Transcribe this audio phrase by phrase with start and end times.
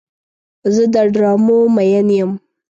[0.73, 2.31] زه د ډرامو مین یم.